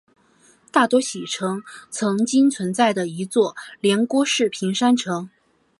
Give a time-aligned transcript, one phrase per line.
[0.71, 5.29] 大多喜城曾经存在的一座连郭式平山城。